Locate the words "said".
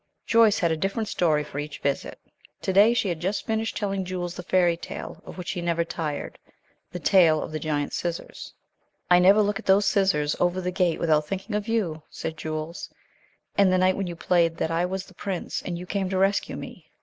12.09-12.35